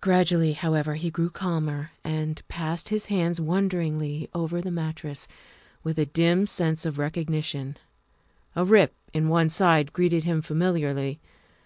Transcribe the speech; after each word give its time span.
Gradually, 0.00 0.54
however, 0.54 0.94
he 0.94 1.10
grew 1.10 1.28
calmer 1.28 1.90
and 2.02 2.40
passed 2.48 2.88
his 2.88 3.08
hands 3.08 3.38
wonderingly 3.38 4.26
over 4.32 4.62
the 4.62 4.70
mattress, 4.70 5.28
with 5.84 5.98
a 5.98 6.06
dim 6.06 6.46
sense 6.46 6.86
of 6.86 6.96
recognition; 6.98 7.76
a 8.56 8.64
rip 8.64 8.94
in 9.12 9.28
one 9.28 9.50
side 9.50 9.92
greeted 9.92 10.24
him 10.24 10.40
familiarly. 10.40 11.20